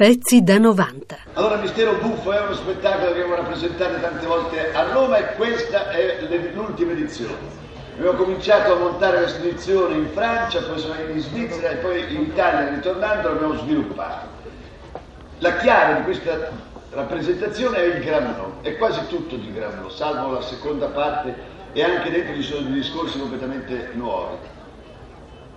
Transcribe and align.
Pezzi 0.00 0.42
da 0.42 0.56
90. 0.56 1.18
Allora 1.34 1.56
Mistero 1.56 1.92
Buffo 1.96 2.32
è 2.32 2.40
uno 2.40 2.54
spettacolo 2.54 3.12
che 3.12 3.20
abbiamo 3.20 3.34
rappresentato 3.34 4.00
tante 4.00 4.24
volte 4.24 4.72
a 4.72 4.90
Roma 4.94 5.18
e 5.18 5.34
questa 5.34 5.90
è 5.90 6.26
l'ultima 6.54 6.92
edizione. 6.92 7.36
Abbiamo 7.98 8.16
cominciato 8.16 8.72
a 8.72 8.78
montare 8.78 9.18
questa 9.18 9.40
edizione 9.40 9.96
in 9.96 10.08
Francia, 10.14 10.62
poi 10.62 10.82
in 11.12 11.20
Svizzera 11.20 11.68
e 11.68 11.76
poi 11.76 12.14
in 12.14 12.22
Italia 12.22 12.70
ritornando 12.70 13.28
l'abbiamo 13.28 13.58
sviluppato. 13.58 14.26
La 15.40 15.56
chiave 15.56 15.96
di 15.96 16.02
questa 16.04 16.50
rappresentazione 16.92 17.76
è 17.76 17.82
il 17.82 18.02
Gramno, 18.02 18.54
è 18.62 18.78
quasi 18.78 19.06
tutto 19.06 19.36
di 19.36 19.52
Gramno, 19.52 19.90
salvo 19.90 20.32
la 20.32 20.40
seconda 20.40 20.86
parte 20.86 21.34
e 21.74 21.84
anche 21.84 22.10
dentro 22.10 22.34
ci 22.36 22.42
sono 22.42 22.62
dei 22.62 22.72
discorsi 22.72 23.18
completamente 23.18 23.90
nuovi. 23.92 24.38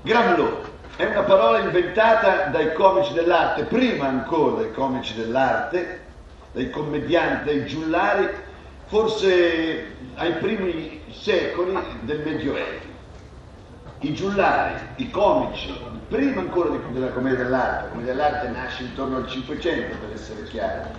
Gramlo 0.01 0.72
è 0.95 1.05
una 1.05 1.23
parola 1.23 1.59
inventata 1.59 2.45
dai 2.51 2.73
comici 2.73 3.13
dell'arte, 3.13 3.63
prima 3.63 4.07
ancora 4.07 4.61
dai 4.61 4.71
comici 4.71 5.15
dell'arte, 5.15 6.01
dai 6.51 6.69
commedianti, 6.69 7.45
dai 7.45 7.65
giullari, 7.65 8.29
forse 8.85 9.95
ai 10.15 10.33
primi 10.33 11.01
secoli 11.09 11.75
del 12.01 12.19
Medioevo. 12.19 12.91
I 13.99 14.13
giullari, 14.13 14.75
i 14.97 15.09
comici, 15.09 15.73
prima 16.09 16.41
ancora 16.41 16.69
della 16.91 17.07
commedia 17.07 17.43
dell'arte, 17.43 17.83
la 17.85 17.89
commedia 17.89 18.13
dell'arte 18.13 18.47
nasce 18.49 18.83
intorno 18.83 19.17
al 19.17 19.27
Cinquecento 19.27 19.97
per 19.97 20.13
essere 20.13 20.43
chiari, 20.43 20.89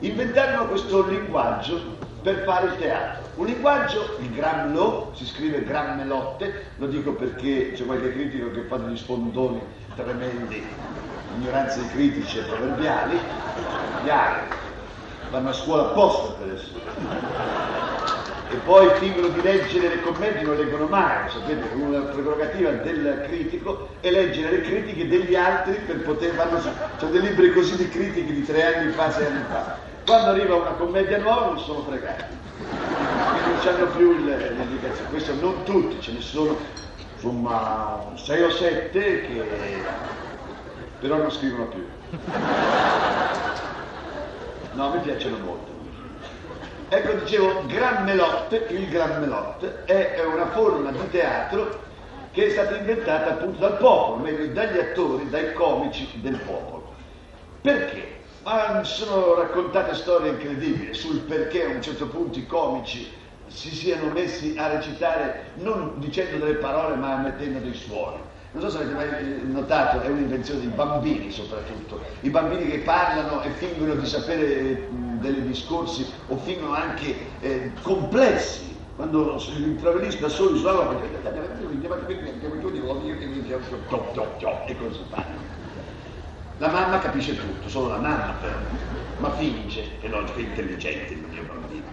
inventarono 0.00 0.66
questo 0.66 1.06
linguaggio 1.06 1.96
per 2.22 2.42
fare 2.44 2.66
il 2.66 2.76
teatro. 2.76 3.28
Un 3.36 3.46
linguaggio, 3.46 4.16
il 4.20 4.30
grammelot, 4.30 5.14
si 5.16 5.26
scrive 5.26 5.64
grammelotte, 5.64 6.66
lo 6.76 6.86
dico 6.86 7.12
perché 7.12 7.72
c'è 7.72 7.84
qualche 7.84 8.12
critico 8.12 8.50
che 8.50 8.62
fa 8.62 8.76
degli 8.76 8.96
sfondoni 8.96 9.60
tremendi, 9.94 10.66
ignoranze 11.38 11.80
di 11.80 11.88
critici 11.88 12.38
e 12.38 12.42
proverbiali, 12.42 13.18
altri 14.08 14.56
vanno 15.30 15.50
a 15.50 15.52
scuola 15.52 15.82
apposta 15.82 16.34
per 16.34 16.54
essere. 16.54 16.98
E 18.50 18.56
poi 18.64 18.88
fingono 18.98 19.28
di 19.28 19.40
leggere 19.42 19.88
le 19.88 20.00
commedie, 20.00 20.42
non 20.42 20.56
leggono 20.56 20.86
mai, 20.86 21.30
sapete, 21.30 21.72
una 21.74 22.00
prerogativa 22.00 22.70
del 22.70 23.22
critico 23.28 23.90
è 24.00 24.10
leggere 24.10 24.56
le 24.56 24.60
critiche 24.62 25.06
degli 25.06 25.36
altri 25.36 25.74
per 25.86 26.02
poter 26.02 26.34
farlo. 26.34 26.60
C'è 26.98 27.06
dei 27.06 27.20
libri 27.20 27.52
così 27.52 27.76
di 27.76 27.88
critiche 27.88 28.32
di 28.32 28.44
tre 28.44 28.74
anni 28.74 28.90
fa, 28.90 29.12
sei 29.12 29.26
anni 29.26 29.44
fa 29.48 29.89
quando 30.10 30.30
arriva 30.30 30.56
una 30.56 30.72
commedia 30.72 31.18
nuova 31.18 31.46
non 31.46 31.60
sono 31.60 31.82
fregati, 31.82 32.24
non 32.58 33.74
hanno 33.74 33.86
più 33.96 34.12
l'indicazione. 34.16 35.08
Questo 35.08 35.34
non 35.34 35.62
tutti, 35.62 36.00
ce 36.00 36.10
ne 36.10 36.20
sono 36.20 36.58
insomma 37.14 38.10
sei 38.16 38.42
o 38.42 38.50
sette 38.50 39.20
che 39.20 39.44
però 40.98 41.14
non 41.14 41.30
scrivono 41.30 41.66
più. 41.66 41.86
No, 44.72 44.90
mi 44.90 44.98
piacciono 44.98 45.36
molto. 45.44 45.70
Ecco, 46.88 47.12
dicevo, 47.12 47.62
Gran 47.66 48.02
Melotte, 48.02 48.66
il 48.70 48.88
Gran 48.88 49.20
Melotte 49.20 49.84
è 49.84 50.24
una 50.24 50.48
forma 50.48 50.90
di 50.90 51.08
teatro 51.10 51.82
che 52.32 52.46
è 52.46 52.50
stata 52.50 52.76
inventata 52.78 53.30
appunto 53.30 53.60
dal 53.60 53.76
popolo, 53.76 54.24
meglio 54.24 54.52
dagli 54.52 54.78
attori, 54.78 55.30
dai 55.30 55.52
comici 55.52 56.08
del 56.20 56.36
popolo. 56.38 56.94
Perché? 57.60 58.09
Ma 58.42 58.82
sono 58.84 59.34
raccontate 59.34 59.94
storie 59.94 60.30
incredibili 60.30 60.94
sul 60.94 61.18
perché 61.20 61.64
a 61.64 61.74
un 61.74 61.82
certo 61.82 62.06
punto 62.06 62.38
i 62.38 62.46
comici 62.46 63.06
si 63.48 63.68
siano 63.74 64.10
messi 64.12 64.54
a 64.56 64.68
recitare 64.68 65.50
non 65.56 65.94
dicendo 65.96 66.46
delle 66.46 66.58
parole 66.58 66.96
ma 66.96 67.16
mettendo 67.16 67.58
dei 67.58 67.74
suoni. 67.74 68.18
Non 68.52 68.62
so 68.62 68.70
se 68.70 68.78
avete 68.78 68.94
mai 68.94 69.42
notato, 69.44 70.00
è 70.00 70.08
un'invenzione 70.08 70.60
dei 70.60 70.70
bambini 70.70 71.30
soprattutto, 71.30 72.00
i 72.20 72.30
bambini 72.30 72.68
che 72.70 72.78
parlano 72.78 73.42
e 73.42 73.50
fingono 73.50 73.94
di 73.94 74.06
sapere 74.06 74.42
eh, 74.42 74.88
dei 74.90 75.42
discorsi 75.42 76.06
o 76.28 76.36
fingono 76.38 76.72
anche 76.72 77.14
eh, 77.40 77.72
complessi, 77.82 78.74
quando 78.96 79.38
si 79.38 79.52
intraveliscono 79.62 80.26
da 80.26 80.32
soli 80.32 80.58
sulla 80.58 80.72
e 84.66 84.76
così 84.78 85.00
fanno. 85.10 85.59
La 86.60 86.68
mamma 86.68 86.98
capisce 86.98 87.34
tutto, 87.36 87.70
solo 87.70 87.88
la 87.88 87.96
mamma 87.96 88.34
però, 88.38 88.58
ma 89.16 89.30
finge 89.32 89.82
che 89.98 90.08
non 90.08 90.26
è 90.26 90.38
intelligente 90.38 91.14
il 91.14 91.24
mio 91.30 91.42
bambino. 91.44 91.86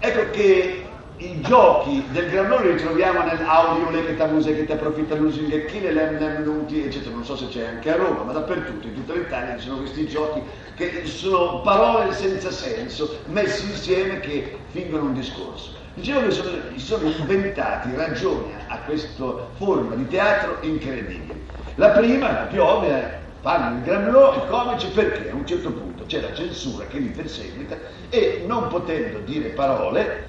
Ecco 0.00 0.30
che 0.32 0.84
i 1.18 1.40
giochi 1.40 2.04
del 2.10 2.30
granone 2.30 2.72
li 2.72 2.82
troviamo 2.82 3.22
nell'audio, 3.22 3.90
le 3.90 4.16
che 4.16 4.26
musica, 4.26 4.64
che 4.64 4.72
approfitta 4.72 5.14
l'usinghettine, 5.14 5.92
l'emnemnuti, 5.92 6.82
eccetera. 6.82 7.14
Non 7.14 7.24
so 7.24 7.36
se 7.36 7.46
c'è 7.46 7.66
anche 7.66 7.92
a 7.92 7.96
Roma, 7.96 8.24
ma 8.24 8.32
dappertutto, 8.32 8.88
in 8.88 8.94
tutta 8.94 9.14
l'Italia 9.14 9.56
ci 9.56 9.68
sono 9.68 9.78
questi 9.78 10.08
giochi 10.08 10.42
che 10.74 11.06
sono 11.06 11.60
parole 11.60 12.12
senza 12.12 12.50
senso, 12.50 13.20
messi 13.26 13.70
insieme 13.70 14.18
che 14.18 14.58
fingono 14.70 15.04
un 15.04 15.14
discorso. 15.14 15.76
Dicevo 15.94 16.26
che 16.26 16.30
sono, 16.32 16.50
sono 16.74 17.08
inventati 17.08 17.94
ragioni 17.94 18.52
a 18.66 18.78
questa 18.78 19.48
forma 19.54 19.94
di 19.94 20.08
teatro 20.08 20.58
incredibile. 20.62 21.38
La 21.78 21.90
prima, 21.90 22.48
la 22.50 22.64
ovvia, 22.64 22.96
è 22.96 23.18
fanno 23.40 23.76
il 23.76 23.84
Grammelò 23.84 24.34
i 24.34 24.48
comici 24.48 24.88
perché 24.88 25.30
a 25.30 25.34
un 25.34 25.46
certo 25.46 25.70
punto 25.70 26.06
c'è 26.06 26.20
la 26.20 26.34
censura 26.34 26.86
che 26.86 26.98
li 26.98 27.10
perseguita 27.10 27.76
e 28.08 28.42
non 28.48 28.66
potendo 28.66 29.20
dire 29.20 29.50
parole, 29.50 30.26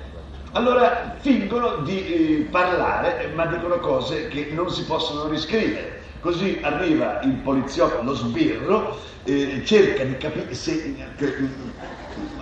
allora 0.52 1.16
fingono 1.18 1.78
di 1.78 2.06
eh, 2.06 2.48
parlare 2.52 3.32
ma 3.34 3.48
dicono 3.48 3.80
cose 3.80 4.28
che 4.28 4.50
non 4.52 4.70
si 4.70 4.84
possono 4.84 5.28
riscrivere. 5.28 6.04
Così 6.20 6.60
arriva 6.62 7.20
il 7.24 7.34
poliziotto, 7.38 8.04
lo 8.04 8.14
sbirro, 8.14 9.00
eh, 9.24 9.64
cerca 9.66 10.04
di 10.04 10.18
capire 10.18 10.54
se... 10.54 10.96
Che, 11.18 11.36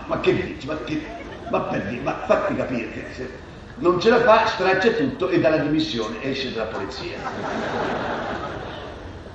ma 0.05 0.19
che 0.19 0.33
dici? 0.33 0.67
Ma, 0.67 0.77
che, 0.83 1.01
ma 1.49 1.61
per 1.61 1.81
dire, 1.83 2.01
ma 2.01 2.23
fatti 2.25 2.55
capire 2.57 2.91
che 2.91 3.05
se 3.13 3.29
non 3.75 4.01
ce 4.01 4.09
la 4.09 4.19
fa, 4.19 4.47
straccia 4.47 4.89
tutto 4.89 5.29
e 5.29 5.39
dalla 5.39 5.59
dimissione 5.59 6.21
esce 6.23 6.51
dalla 6.51 6.65
polizia. 6.65 8.16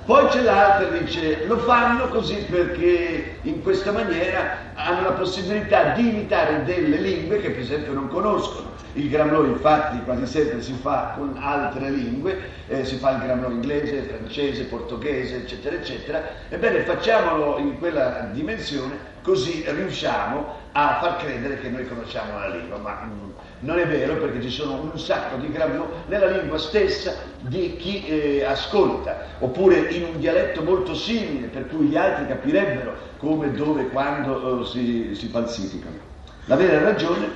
Poi 0.05 0.27
c'è 0.27 0.41
l'altra 0.41 0.89
che 0.89 1.05
dice 1.05 1.45
lo 1.45 1.59
fanno 1.59 2.09
così 2.09 2.35
perché 2.49 3.37
in 3.43 3.63
questa 3.63 3.93
maniera 3.93 4.57
hanno 4.73 5.03
la 5.03 5.11
possibilità 5.11 5.93
di 5.93 6.09
imitare 6.09 6.65
delle 6.65 6.97
lingue 6.97 7.39
che 7.39 7.51
per 7.51 7.61
esempio 7.61 7.93
non 7.93 8.09
conoscono. 8.09 8.71
Il 8.95 9.09
gramlo 9.09 9.45
infatti 9.45 10.03
quasi 10.03 10.25
sempre 10.25 10.61
si 10.61 10.73
fa 10.73 11.13
con 11.15 11.37
altre 11.39 11.89
lingue, 11.89 12.37
eh, 12.67 12.83
si 12.83 12.97
fa 12.97 13.11
il 13.11 13.21
gramlo 13.23 13.49
inglese, 13.49 14.01
francese, 14.01 14.65
portoghese, 14.65 15.37
eccetera, 15.37 15.77
eccetera. 15.77 16.21
Ebbene 16.49 16.81
facciamolo 16.81 17.57
in 17.59 17.79
quella 17.79 18.27
dimensione 18.33 19.11
così 19.23 19.63
riusciamo 19.65 20.62
a 20.73 20.99
far 20.99 21.17
credere 21.17 21.59
che 21.59 21.69
noi 21.69 21.87
conosciamo 21.87 22.39
la 22.39 22.49
lingua, 22.49 22.77
ma 22.77 23.03
mm, 23.05 23.29
non 23.59 23.77
è 23.77 23.87
vero 23.87 24.15
perché 24.17 24.41
ci 24.41 24.49
sono 24.49 24.81
un 24.81 24.99
sacco 24.99 25.37
di 25.37 25.51
grammo 25.51 25.87
nella 26.07 26.27
lingua 26.27 26.57
stessa 26.57 27.15
di 27.41 27.75
chi 27.77 28.05
eh, 28.07 28.43
ascolta, 28.43 29.27
oppure 29.39 29.77
in 29.91 30.03
un 30.05 30.19
dialetto 30.19 30.63
molto 30.63 30.95
simile, 30.95 31.47
per 31.47 31.67
cui 31.67 31.87
gli 31.87 31.95
altri 31.95 32.27
capirebbero 32.27 32.95
come, 33.17 33.51
dove, 33.51 33.87
quando 33.89 34.61
eh, 34.61 34.65
si, 34.65 35.11
si 35.13 35.27
falsificano. 35.27 35.97
La 36.45 36.55
vera 36.55 36.81
ragione 36.81 37.29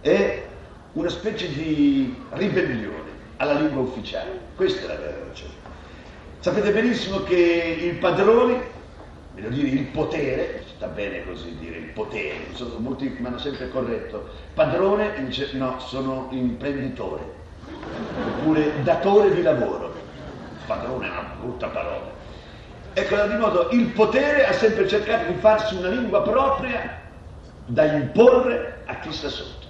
è 0.00 0.46
una 0.92 1.08
specie 1.08 1.48
di 1.48 2.14
ribellione 2.30 3.12
alla 3.38 3.54
lingua 3.54 3.82
ufficiale, 3.82 4.38
questa 4.56 4.84
è 4.84 4.86
la 4.86 4.96
vera 4.96 5.16
ragione. 5.26 5.52
Sapete 6.40 6.70
benissimo 6.70 7.22
che 7.22 7.34
i 7.34 7.94
padroni, 7.94 8.60
voglio 9.32 9.48
dire 9.48 9.68
il 9.68 9.86
potere, 9.86 10.63
sta 10.76 10.86
bene 10.86 11.24
così 11.24 11.56
dire, 11.58 11.76
il 11.78 11.90
potere, 11.90 12.46
sono, 12.52 12.78
molti 12.78 13.14
mi 13.18 13.26
hanno 13.26 13.38
sempre 13.38 13.68
corretto, 13.70 14.28
padrone, 14.54 15.12
no, 15.52 15.78
sono 15.78 16.28
imprenditore, 16.30 17.22
oppure 18.26 18.82
datore 18.82 19.34
di 19.34 19.42
lavoro, 19.42 19.94
padrone 20.66 21.06
è 21.06 21.10
una 21.10 21.34
brutta 21.38 21.68
parola. 21.68 22.12
Ecco, 22.92 23.16
di 23.26 23.36
modo, 23.36 23.68
il 23.70 23.86
potere 23.88 24.46
ha 24.46 24.52
sempre 24.52 24.86
cercato 24.86 25.32
di 25.32 25.38
farsi 25.38 25.74
una 25.74 25.88
lingua 25.88 26.22
propria 26.22 27.00
da 27.66 27.84
imporre 27.84 28.82
a 28.84 28.98
chi 29.00 29.12
sta 29.12 29.28
sotto. 29.28 29.63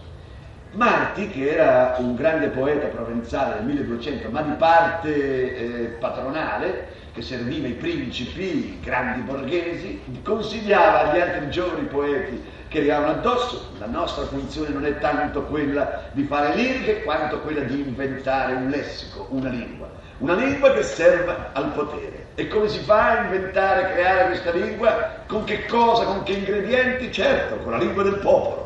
Marti, 0.75 1.29
che 1.29 1.53
era 1.53 1.97
un 1.99 2.15
grande 2.15 2.49
poeta 2.49 2.87
provenzale 2.89 3.55
del 3.57 3.65
1200, 3.65 4.29
ma 4.31 4.43
di 4.43 4.53
parte 4.53 5.57
eh, 5.57 5.85
patronale, 5.99 7.03
che 7.13 7.23
serviva 7.23 7.69
i 7.69 7.73
principi, 7.73 8.43
i 8.43 8.81
grandi 8.83 9.21
borghesi, 9.21 10.03
consigliava 10.23 11.11
agli 11.11 11.21
altri 11.21 11.49
giovani 11.49 11.87
poeti 11.87 12.43
che 12.75 12.81
arrivavano 12.81 13.13
addosso, 13.13 13.71
la 13.79 13.87
nostra 13.87 14.25
funzione 14.25 14.71
non 14.71 14.85
è 14.85 14.99
tanto 14.99 15.43
quella 15.45 16.09
di 16.11 16.25
fare 16.25 16.57
liriche 16.57 17.05
quanto 17.05 17.39
quella 17.39 17.61
di 17.61 17.79
inventare 17.79 18.55
un 18.55 18.69
lessico, 18.69 19.29
una 19.31 19.49
lingua, 19.49 19.89
una 20.19 20.35
lingua 20.35 20.73
che 20.73 20.83
serva 20.83 21.51
al 21.53 21.69
potere. 21.69 22.27
E 22.35 22.49
come 22.49 22.69
si 22.69 22.81
fa 22.81 23.11
a 23.11 23.23
inventare, 23.23 23.93
creare 23.93 24.27
questa 24.27 24.51
lingua? 24.51 25.23
Con 25.29 25.45
che 25.45 25.67
cosa, 25.67 26.05
con 26.05 26.25
che 26.25 26.33
ingredienti? 26.33 27.13
Certo, 27.13 27.59
con 27.59 27.71
la 27.71 27.79
lingua 27.79 28.03
del 28.03 28.19
popolo. 28.19 28.64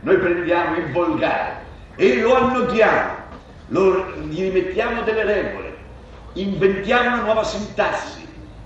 Noi 0.00 0.16
prendiamo 0.18 0.76
il 0.76 0.90
volgare 0.92 1.56
e 1.96 2.20
lo 2.20 2.34
annodiamo, 2.36 3.12
lo, 3.68 4.12
gli 4.28 4.40
rimettiamo 4.40 5.02
delle 5.02 5.24
regole, 5.24 5.76
inventiamo 6.34 7.14
una 7.14 7.22
nuova 7.22 7.44
sintassi 7.44 8.20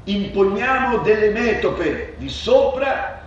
imponiamo 0.04 0.98
delle 0.98 1.30
metope 1.30 2.14
di 2.18 2.28
sopra, 2.28 3.22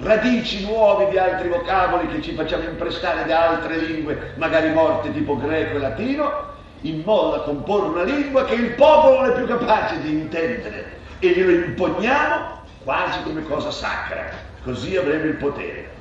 radici 0.00 0.64
nuove 0.64 1.10
di 1.10 1.18
altri 1.18 1.48
vocaboli 1.48 2.08
che 2.08 2.22
ci 2.22 2.34
facciamo 2.34 2.64
imprestare 2.64 3.26
da 3.26 3.48
altre 3.50 3.78
lingue, 3.78 4.32
magari 4.36 4.70
morte 4.70 5.12
tipo 5.12 5.36
greco 5.36 5.76
e 5.76 5.80
latino, 5.80 6.54
in 6.82 7.02
modo 7.04 7.36
da 7.36 7.42
comporre 7.42 7.88
una 7.88 8.02
lingua 8.02 8.44
che 8.44 8.54
il 8.54 8.70
popolo 8.72 9.20
non 9.20 9.30
è 9.30 9.34
più 9.34 9.46
capace 9.46 10.00
di 10.00 10.10
intendere 10.10 10.94
e 11.18 11.28
glielo 11.28 11.50
imponiamo 11.50 12.60
quasi 12.84 13.22
come 13.22 13.42
cosa 13.42 13.70
sacra, 13.70 14.30
così 14.62 14.96
avremo 14.96 15.24
il 15.24 15.36
potere. 15.36 15.95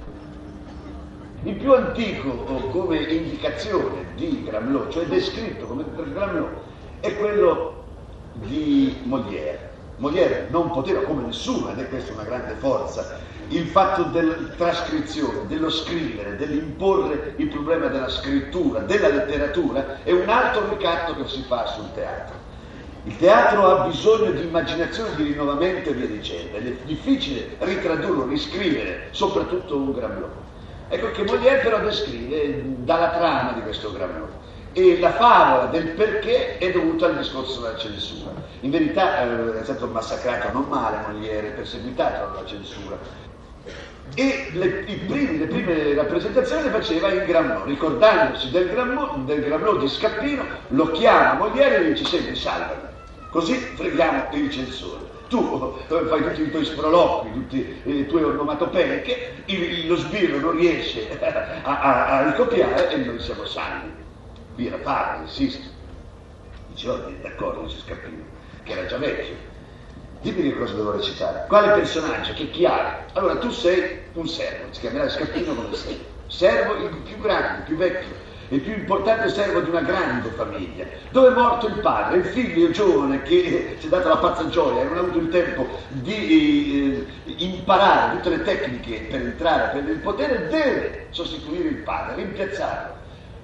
Il 1.46 1.58
più 1.58 1.74
antico 1.74 2.32
come 2.72 2.98
indicazione 3.04 4.08
di 4.16 4.44
Gramlò, 4.44 4.90
cioè 4.90 5.06
descritto 5.06 5.68
come 5.68 5.86
Gramlò, 5.94 6.50
è 7.00 7.16
quello 7.18 7.84
di 8.34 8.98
Molière. 9.04 9.70
Molière 9.98 10.48
non 10.50 10.72
poteva 10.72 11.02
come 11.02 11.22
nessuno, 11.22 11.70
ed 11.70 11.78
è 11.78 11.88
questa 11.88 12.14
una 12.14 12.24
grande 12.24 12.56
forza, 12.56 13.20
il 13.50 13.68
fatto 13.68 14.06
della 14.06 14.34
trascrizione, 14.58 15.46
dello 15.46 15.70
scrivere, 15.70 16.36
dell'imporre 16.36 17.36
il 17.36 17.48
problema 17.50 17.90
della 17.90 18.10
scrittura, 18.10 18.80
della 18.80 19.10
letteratura, 19.10 20.02
è 20.02 20.12
un 20.14 20.28
altro 20.28 20.68
ricatto 20.68 21.14
che 21.14 21.28
si 21.28 21.44
fa 21.44 21.68
sul 21.68 21.94
teatro. 21.94 22.38
Il 23.04 23.18
teatro 23.18 23.68
ha 23.68 23.86
bisogno 23.86 24.32
di 24.32 24.48
immaginazione, 24.48 25.16
di 25.16 25.26
rinnovamento 25.26 25.92
e 25.92 25.94
via 25.94 26.08
dicendo. 26.08 26.58
Ed 26.58 26.66
è 26.66 26.76
difficile 26.86 27.56
ritradurlo, 27.60 28.26
riscrivere, 28.26 29.10
soprattutto 29.12 29.78
un 29.78 29.92
Gramlò. 29.92 30.45
Ecco 30.96 31.12
che 31.12 31.24
Molière 31.24 31.58
però 31.58 31.80
descrive 31.80 32.64
dalla 32.78 33.10
trama 33.10 33.52
di 33.52 33.62
questo 33.64 33.92
Gramlò 33.92 34.28
e 34.72 34.98
la 34.98 35.12
favola 35.12 35.66
del 35.66 35.90
perché 35.90 36.58
è 36.58 36.72
dovuta 36.72 37.08
al 37.08 37.18
discorso 37.18 37.60
della 37.60 37.78
censura. 37.78 38.32
In 38.62 38.72
verità 38.72 39.24
eh, 39.24 39.60
è 39.60 39.64
stato 39.64 39.88
massacrato 39.88 40.54
non 40.54 40.66
male 40.70 41.06
Molière, 41.06 41.50
perseguitato 41.50 42.32
dalla 42.32 42.48
censura. 42.48 42.98
E 44.16 44.52
le, 44.54 44.68
primi, 44.68 45.38
le 45.38 45.48
prime 45.48 45.96
rappresentazioni 45.96 46.64
le 46.64 46.70
faceva 46.70 47.12
in 47.12 47.26
Gramlò, 47.26 47.66
ricordandosi 47.66 48.50
del 48.52 48.70
Gramlò, 48.70 49.18
del 49.26 49.44
Gramlò 49.44 49.76
di 49.76 49.90
Scappino, 49.90 50.46
lo 50.70 50.92
chiama 50.92 51.34
Molière 51.34 51.76
e 51.76 51.84
gli 51.84 51.94
dice 51.94 52.06
senti 52.06 52.36
salvami, 52.36 52.88
così 53.36 53.56
freghiamo 53.56 54.28
il 54.32 54.50
censore 54.50 55.12
tu 55.28 55.78
fai 55.88 56.24
tutti 56.24 56.42
i 56.44 56.52
tuoi 56.52 56.64
sproloqui, 56.64 57.34
tutte 57.34 57.82
le 57.84 58.06
tue 58.06 58.24
onomatopee 58.24 59.02
che 59.02 59.34
lo 59.88 59.96
sbirro 59.98 60.40
non 60.40 60.56
riesce 60.56 61.20
a, 61.20 61.62
a, 61.64 62.08
a 62.20 62.30
ricopiare 62.30 62.92
e 62.92 62.98
noi 62.98 63.20
siamo 63.20 63.44
salvi. 63.46 63.92
Via 64.56 64.78
parla, 64.78 65.24
insiste. 65.24 65.64
Dice, 66.68 66.90
oh, 66.90 67.12
d'accordo, 67.22 67.64
dice 67.64 67.80
Scappino, 67.80 68.24
che 68.64 68.72
era 68.72 68.86
già 68.86 68.98
vecchio. 68.98 69.36
Dimmi 70.22 70.44
che 70.44 70.58
cosa 70.58 70.74
devo 70.74 70.92
recitare. 70.92 71.46
Quale 71.48 71.74
personaggio? 71.74 72.34
Che 72.34 72.50
chiave? 72.52 73.06
Allora 73.14 73.36
tu 73.38 73.50
sei 73.50 74.00
un 74.14 74.28
servo, 74.28 74.72
si 74.72 74.80
chiamerà 74.80 75.10
Scappino 75.10 75.54
come 75.54 75.76
sei. 75.76 76.00
Servo 76.28 76.76
il 76.76 76.96
più 77.04 77.20
grande, 77.20 77.58
il 77.58 77.64
più 77.64 77.76
vecchio, 77.76 78.14
il 78.50 78.62
più 78.62 78.74
importante 78.74 79.30
servo 79.30 79.62
di 79.62 79.70
una 79.70 79.82
grande 79.82 80.30
famiglia, 80.30 80.86
dove 81.10 81.30
è 81.30 81.32
morto 81.32 81.68
il 81.68 81.80
padre, 81.80 82.18
il 82.18 82.26
figlio 82.26 82.70
giovane 82.70 83.24
che 83.24 83.78
si 83.80 83.88
è 83.88 83.90
dato 83.90 84.08
la 84.08 84.18
pazza 84.18 84.48
gioia. 84.50 84.82
E 84.82 84.84
non 84.86 84.98
ha 84.98 85.00
avuto 85.00 85.18
il 85.18 85.30
tempo 85.30 85.68
di 85.90 87.06
eh, 87.26 87.34
imparare 87.44 88.18
tutte 88.18 88.38
le 88.38 88.44
tecniche 88.44 89.08
per 89.10 89.22
entrare 89.22 89.64
a 89.64 89.68
prendere 89.68 89.94
il 89.94 90.02
potere, 90.02 90.48
deve 90.48 91.08
sostituire 91.10 91.70
il 91.70 91.78
padre, 91.78 92.16
rimpiazzarlo. 92.16 92.94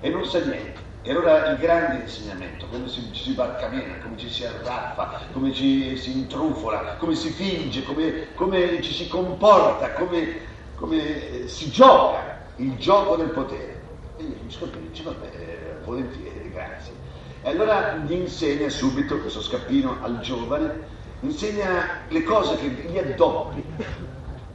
E 0.01 0.09
non 0.09 0.25
sa 0.25 0.39
niente. 0.39 0.89
E 1.03 1.09
allora 1.09 1.49
il 1.49 1.57
grande 1.57 2.03
insegnamento, 2.03 2.67
come 2.67 2.87
ci 2.87 3.09
si 3.11 3.33
barcamena, 3.33 3.97
come 4.03 4.17
ci 4.17 4.29
si 4.29 4.45
arraffa, 4.45 5.21
come 5.31 5.51
ci 5.51 5.97
si 5.97 6.11
intrufola, 6.11 6.95
come 6.99 7.15
si 7.15 7.31
finge, 7.31 7.83
come, 7.83 8.27
come 8.35 8.79
ci 8.83 8.93
si 8.93 9.07
comporta, 9.07 9.93
come, 9.93 10.37
come, 10.75 11.47
si 11.47 11.71
gioca 11.71 12.43
il 12.57 12.77
gioco 12.77 13.15
del 13.15 13.29
potere. 13.29 13.80
E 14.21 14.43
io 14.43 14.49
Scappino 14.49 14.87
dice, 14.87 15.03
vabbè, 15.03 15.79
volentieri, 15.83 16.51
grazie. 16.51 16.93
E 17.41 17.49
allora 17.49 17.95
gli 17.95 18.13
insegna 18.13 18.69
subito, 18.69 19.17
questo 19.19 19.41
Scappino 19.41 19.97
al 20.01 20.19
giovane, 20.19 20.99
insegna 21.21 22.03
le 22.07 22.23
cose 22.23 22.55
che 22.57 22.67
gli 22.67 22.97
addobbi, 22.97 23.63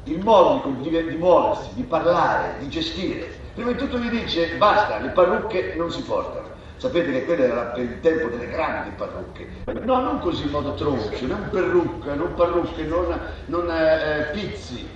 il 0.04 0.22
modo 0.22 0.70
di, 0.80 0.90
di, 0.90 1.16
muoversi, 1.16 1.74
di 1.74 1.82
parlare, 1.82 2.58
di 2.60 2.68
gestire 2.68 3.44
Prima 3.56 3.72
di 3.72 3.78
tutto 3.78 3.98
gli 3.98 4.10
dice 4.10 4.56
basta, 4.58 4.98
le 4.98 5.08
parrucche 5.08 5.72
non 5.78 5.90
si 5.90 6.02
portano. 6.02 6.48
Sapete 6.76 7.10
che 7.10 7.24
quello 7.24 7.42
era 7.42 7.72
il 7.76 8.00
tempo 8.00 8.28
delle 8.28 8.48
grandi 8.48 8.90
parrucche. 8.90 9.48
No, 9.64 10.02
non 10.02 10.18
così 10.18 10.44
in 10.44 10.50
modo 10.50 10.74
troncio, 10.74 11.26
non 11.26 11.48
perrucca, 11.50 12.12
non 12.12 12.34
parrucche, 12.34 12.82
non, 12.82 13.18
non 13.46 13.70
eh, 13.70 14.28
pizzi. 14.34 14.86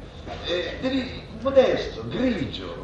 Eh, 0.44 0.76
devi 0.78 1.22
modesto, 1.40 2.04
grigio, 2.06 2.79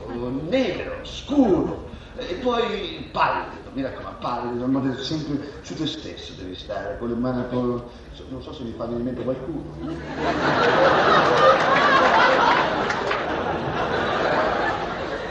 nero, 0.49 0.99
scuro 1.03 1.89
e 2.17 2.35
poi 2.37 3.09
pallido, 3.13 3.71
mi 3.73 3.83
raccomando, 3.83 4.19
pallido, 4.21 4.67
modesto, 4.67 5.03
sempre 5.03 5.53
su 5.61 5.75
te 5.75 5.87
stesso 5.87 6.33
devi 6.39 6.55
stare, 6.55 6.97
con 6.99 7.09
le 7.09 7.15
mani 7.15 7.47
con... 7.49 7.83
non 8.29 8.43
so 8.43 8.55
se 8.55 8.63
mi 8.63 8.73
fa 8.77 8.87
venire 8.87 9.01
in 9.01 9.05
mente 9.05 9.23
qualcuno. 9.23 9.65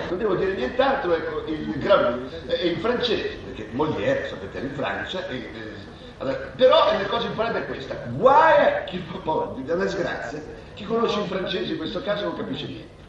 non 0.10 0.18
devo 0.18 0.36
dire 0.36 0.54
nient'altro, 0.54 1.16
ecco, 1.16 1.44
il 1.52 1.78
Grammy 1.80 2.30
è 2.46 2.66
in 2.66 2.80
francese, 2.80 3.38
perché 3.46 3.68
Molière, 3.72 4.28
sapete, 4.28 4.58
era 4.58 4.68
in 4.68 4.74
Francia, 4.74 5.28
e, 5.28 5.36
e, 5.38 6.34
però 6.56 6.92
la 6.98 7.06
cosa 7.08 7.28
importante 7.28 7.64
è 7.64 7.66
questa, 7.66 7.96
guai 8.12 8.66
a 8.66 8.84
chi 8.84 9.04
una 9.14 9.84
disgrazia, 9.84 10.42
chi 10.76 10.86
conosce 10.86 11.20
il 11.20 11.28
francese 11.28 11.72
in 11.72 11.78
questo 11.78 12.02
caso 12.04 12.26
non 12.26 12.38
capisce 12.38 12.68
niente. 12.68 13.05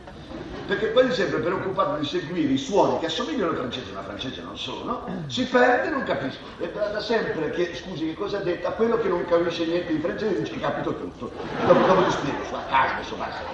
Perché 0.66 0.92
quasi 0.92 1.12
sempre 1.12 1.38
preoccupato 1.38 1.96
di 1.96 2.06
seguire 2.06 2.52
i 2.52 2.58
suoni 2.58 2.98
che 2.98 3.06
assomigliano 3.06 3.50
al 3.50 3.56
francese, 3.56 3.92
ma 3.92 4.02
francese 4.02 4.42
non 4.42 4.58
sono, 4.58 5.04
si 5.28 5.44
perde 5.44 5.88
e 5.88 5.90
non 5.90 6.02
capisce. 6.02 6.38
E 6.58 6.72
da 6.72 7.00
sempre 7.00 7.50
che, 7.50 7.74
scusi, 7.74 8.06
che 8.06 8.14
cosa 8.14 8.38
ha 8.38 8.40
detto? 8.42 8.66
A 8.66 8.72
quello 8.72 8.98
che 8.98 9.08
non 9.08 9.24
capisce 9.26 9.64
niente 9.64 9.92
in 9.92 10.00
francese 10.00 10.42
dice 10.42 10.58
capito 10.58 10.94
tutto. 10.96 11.30
Dopo, 11.66 11.86
dopo 11.86 12.02
gli 12.02 12.10
spiego, 12.10 12.44
su 12.44 12.54
a 12.54 12.62
casa, 12.68 12.94
adesso 12.94 13.14
basta. 13.14 13.44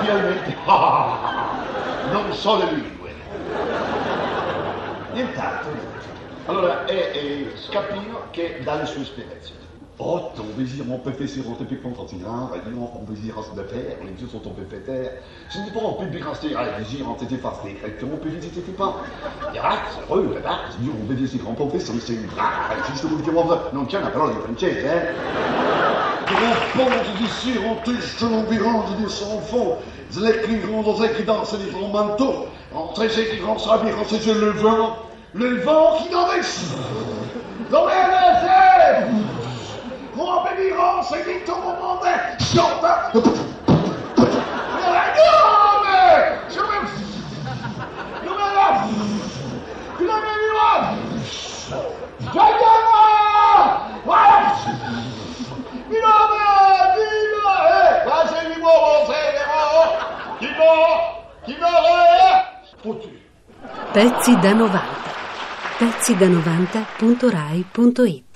Finalmente 0.00 0.56
ah, 0.66 2.08
non 2.10 2.32
so 2.32 2.56
le 2.56 2.72
lingue 2.72 3.00
nient'altro 5.12 5.70
allora 6.46 6.84
è, 6.84 7.10
è 7.10 7.56
Scappino 7.56 8.24
che 8.30 8.60
dà 8.62 8.76
le 8.76 8.86
sue 8.86 9.04
spiegazioni 9.04 9.60
Oh, 10.02 10.14
Ott, 10.14 10.32
ben, 10.36 10.44
on 10.48 10.58
désire 10.58 10.84
empêcher 10.90 11.26
ses 11.28 11.40
rotés 11.42 11.76
contre 11.76 12.06
tigre, 12.06 12.50
et 12.54 12.70
non, 12.70 12.90
on 12.98 13.10
désire 13.10 13.34
à 13.38 13.42
de 13.54 13.62
terre, 13.68 13.96
les 14.02 14.20
yeux 14.20 14.28
sont 14.32 14.38
tombés 14.38 14.62
de 14.62 14.76
terre. 14.76 15.10
Ce 15.50 15.58
n'est 15.58 15.70
pas 15.70 15.86
en 15.86 15.92
public 15.92 16.24
raster, 16.24 16.56
désir 16.78 17.08
en 17.08 17.14
tête 17.14 17.30
et 17.32 18.04
mon 18.06 18.16
pays 18.16 18.32
n'était 18.32 18.72
pas. 18.72 18.96
Irak, 19.54 19.80
c'est 19.92 20.10
heureux, 20.10 20.34
la 20.34 20.40
c'est 21.98 22.12
une 22.14 22.28
vous 23.08 23.22
non, 23.74 23.84
tiens, 23.84 24.00
la 24.00 24.08
parole 24.08 24.30
est 24.30 24.40
franchise, 24.40 24.84
hein. 24.86 25.02
Grand 26.26 26.84
pente 26.84 27.16
d'ici, 27.18 27.58
rentrée, 27.58 28.00
chenon 28.18 28.44
je 30.10 30.20
les 30.20 30.58
grands, 30.60 30.82
qui 31.14 31.24
dansent, 31.24 31.56
les 31.62 31.70
grands 31.70 31.88
manteaux, 31.88 32.46
c'est 33.10 33.30
grands 33.38 33.58
c'est 33.58 34.34
le 34.34 34.50
vent, 34.52 34.96
le 35.34 35.60
vent 35.60 35.98
qui 35.98 36.08
dans 37.70 37.86
pour 40.20 40.44
obéirons, 40.44 41.00
c'est 41.08 41.24
dit 41.24 41.40
tout 41.46 41.54
le 41.54 41.72
monde 41.80 42.04
chante. 42.52 42.84
Je 45.94 46.60
me... 46.60 46.78
Je 48.22 48.28
me 48.28 48.46
lave. 48.56 48.82
Je 49.98 50.04
me 50.04 50.08
lave. 50.08 50.20
Je 52.20 52.26
me 52.26 52.30
Voilà. 54.04 54.38
Il 55.90 56.04
en 56.04 56.08
a, 56.08 56.10
il 56.98 57.32
en 57.34 57.38
a. 57.48 57.50
Va, 58.04 58.16
c'est 58.28 58.46
du 58.52 58.58
bon, 58.60 58.80
c'est 59.06 59.28
vero. 59.36 59.80
Chi. 63.00 63.10
Pezzi 63.92 64.32
da 64.38 64.52
90. 64.52 64.80
Pezzi 65.78 66.12
da 66.16 66.26
90.rai.it 66.26 68.29